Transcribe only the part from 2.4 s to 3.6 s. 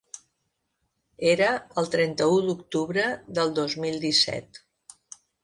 d’octubre del